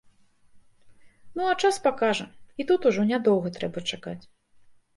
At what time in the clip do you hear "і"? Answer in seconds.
2.63-2.67